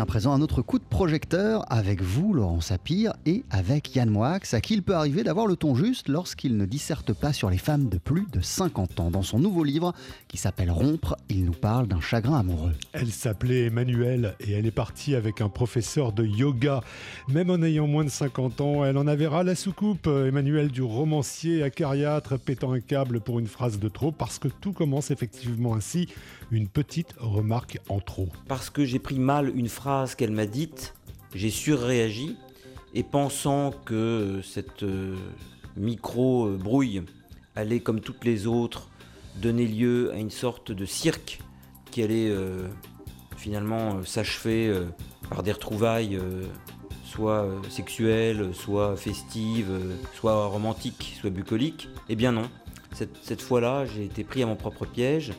[0.00, 4.38] à présent un autre coup de projecteur avec vous, Laurent Sapir, et avec Yann Moix,
[4.50, 7.58] à qui il peut arriver d'avoir le ton juste lorsqu'il ne disserte pas sur les
[7.58, 9.10] femmes de plus de 50 ans.
[9.10, 9.92] Dans son nouveau livre,
[10.26, 12.72] qui s'appelle Rompre, il nous parle d'un chagrin amoureux.
[12.94, 16.80] Elle s'appelait Emmanuelle et elle est partie avec un professeur de yoga.
[17.28, 20.06] Même en ayant moins de 50 ans, elle en avait ras la soucoupe.
[20.06, 24.72] Emmanuel du romancier acariâtre pétant un câble pour une phrase de trop, parce que tout
[24.72, 26.08] commence effectivement ainsi.
[26.52, 28.28] Une petite remarque en trop.
[28.48, 30.94] Parce que j'ai pris mal une phrase qu'elle m'a dite,
[31.34, 32.36] j'ai surréagi
[32.94, 35.16] et pensant que cette euh,
[35.76, 37.02] micro-brouille
[37.56, 38.88] allait, comme toutes les autres,
[39.36, 41.40] donner lieu à une sorte de cirque
[41.90, 42.68] qui allait euh,
[43.36, 44.72] finalement euh, s'achever
[45.28, 46.18] par des retrouvailles
[47.04, 49.72] soit sexuelles, soit festives,
[50.14, 51.88] soit romantiques, soit bucoliques.
[52.08, 52.48] Eh bien non,
[52.92, 55.32] cette, cette fois-là, j'ai été pris à mon propre piège,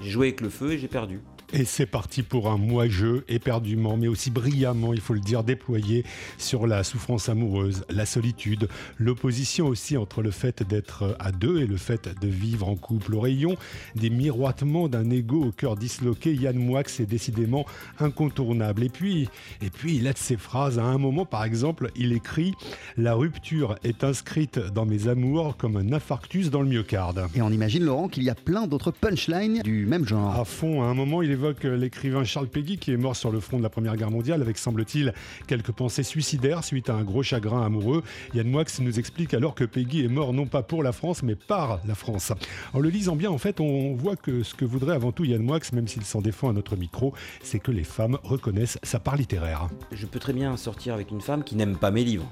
[0.00, 1.20] j'ai joué avec le feu et j'ai perdu.
[1.58, 6.04] Et c'est parti pour un moi-jeu éperdument, mais aussi brillamment, il faut le dire, déployé
[6.36, 11.66] sur la souffrance amoureuse, la solitude, l'opposition aussi entre le fait d'être à deux et
[11.66, 13.14] le fait de vivre en couple.
[13.14, 13.56] Au rayon
[13.94, 17.64] des miroitements d'un ego au cœur disloqué, Yann Moix est décidément
[18.00, 18.84] incontournable.
[18.84, 19.30] Et puis,
[19.62, 20.78] et puis, il a de ses phrases.
[20.78, 22.52] À un moment, par exemple, il écrit
[22.98, 27.28] La rupture est inscrite dans mes amours comme un infarctus dans le myocarde.
[27.34, 30.38] Et on imagine, Laurent, qu'il y a plein d'autres punchlines du même genre.
[30.38, 33.40] À fond, à un moment, il est l'écrivain Charles Péguy qui est mort sur le
[33.40, 35.14] front de la Première Guerre mondiale avec, semble-t-il,
[35.46, 38.02] quelques pensées suicidaires suite à un gros chagrin amoureux.
[38.34, 41.34] Yann Moix nous explique alors que Péguy est mort non pas pour la France mais
[41.34, 42.32] par la France.
[42.72, 45.42] En le lisant bien, en fait, on voit que ce que voudrait avant tout Yann
[45.42, 49.16] Moix, même s'il s'en défend à notre micro, c'est que les femmes reconnaissent sa part
[49.16, 49.68] littéraire.
[49.92, 52.30] Je peux très bien sortir avec une femme qui n'aime pas mes livres.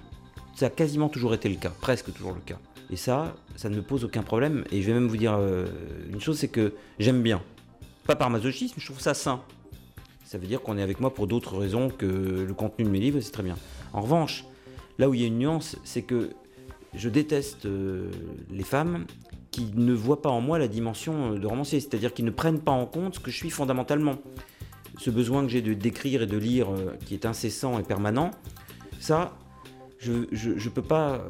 [0.55, 2.59] Ça a quasiment toujours été le cas, presque toujours le cas.
[2.91, 4.65] Et ça, ça ne me pose aucun problème.
[4.71, 5.67] Et je vais même vous dire euh,
[6.13, 7.43] une chose, c'est que j'aime bien.
[8.07, 9.41] Pas par masochisme, je trouve ça sain.
[10.25, 13.01] Ça veut dire qu'on est avec moi pour d'autres raisons que le contenu de mes
[13.01, 13.57] livres, c'est très bien.
[13.93, 14.45] En revanche,
[14.99, 16.31] là où il y a une nuance, c'est que
[16.95, 18.11] je déteste euh,
[18.51, 19.07] les femmes
[19.51, 22.61] qui ne voient pas en moi la dimension euh, de romancier, c'est-à-dire qui ne prennent
[22.61, 24.17] pas en compte ce que je suis fondamentalement.
[24.99, 28.31] Ce besoin que j'ai de d'écrire et de lire, euh, qui est incessant et permanent,
[29.01, 29.37] ça,
[29.99, 31.21] je ne peux pas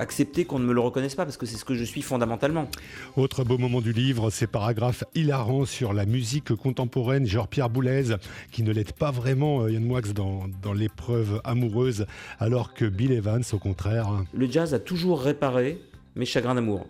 [0.00, 2.68] accepter qu'on ne me le reconnaisse pas parce que c'est ce que je suis fondamentalement.
[3.16, 8.16] Autre beau moment du livre, ces paragraphes hilarants sur la musique contemporaine, genre Pierre Boulez,
[8.50, 12.06] qui ne l'aide pas vraiment, euh, Yann Moix, dans, dans l'épreuve amoureuse,
[12.38, 14.24] alors que Bill Evans, au contraire.
[14.32, 15.78] Le jazz a toujours réparé
[16.16, 16.86] mes chagrins d'amour.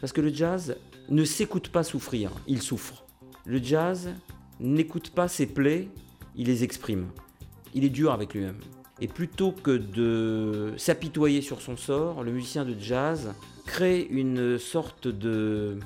[0.00, 0.76] Parce que le jazz
[1.08, 3.04] ne s'écoute pas souffrir, il souffre.
[3.46, 4.10] Le jazz
[4.60, 5.88] n'écoute pas ses plaies,
[6.36, 7.06] il les exprime.
[7.74, 8.58] Il est dur avec lui-même.
[9.00, 13.34] Et plutôt que de s'apitoyer sur son sort, le musicien de jazz
[13.66, 15.78] crée une sorte de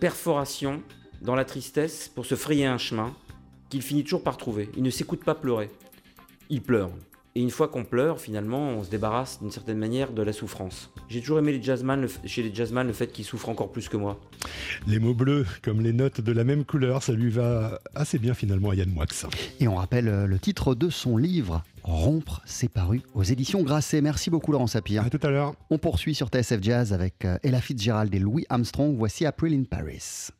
[0.00, 0.82] perforation
[1.20, 3.14] dans la tristesse pour se frayer un chemin
[3.68, 4.70] qu'il finit toujours par trouver.
[4.76, 5.70] Il ne s'écoute pas pleurer.
[6.48, 6.90] Il pleure.
[7.36, 10.92] Et une fois qu'on pleure, finalement, on se débarrasse d'une certaine manière de la souffrance.
[11.08, 13.96] J'ai toujours aimé les jazzman, chez les jazzman le fait qu'ils souffrent encore plus que
[13.96, 14.20] moi.
[14.86, 18.34] Les mots bleus, comme les notes de la même couleur, ça lui va assez bien
[18.34, 19.06] finalement à Yann Moix.
[19.58, 24.00] Et on rappelle euh, le titre de son livre, Rompre, c'est paru aux éditions Grasset.
[24.00, 25.02] Merci beaucoup Laurent Sapir.
[25.04, 25.54] À tout à l'heure.
[25.70, 28.94] On poursuit sur TSF Jazz avec euh, Ella Fitzgerald et Louis Armstrong.
[28.96, 30.30] Voici April in Paris.